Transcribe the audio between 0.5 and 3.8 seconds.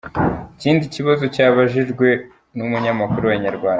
Ikindi kibazo cyabajijwe n'umunyamakuru wa Inyarwanda.